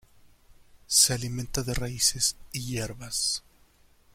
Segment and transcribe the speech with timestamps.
[0.87, 3.43] Se alimenta de raíces y hierbas.